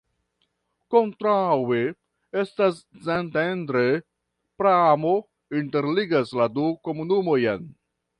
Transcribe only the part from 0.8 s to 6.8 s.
Kontraŭe estas Szentendre, pramo interligas la du